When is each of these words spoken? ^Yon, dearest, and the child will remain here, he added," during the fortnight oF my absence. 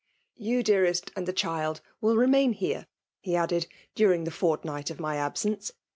^Yon, 0.41 0.63
dearest, 0.63 1.11
and 1.15 1.27
the 1.27 1.31
child 1.31 1.79
will 2.01 2.15
remain 2.17 2.53
here, 2.53 2.87
he 3.19 3.35
added," 3.35 3.67
during 3.93 4.23
the 4.23 4.31
fortnight 4.31 4.89
oF 4.89 4.99
my 4.99 5.15
absence. 5.15 5.73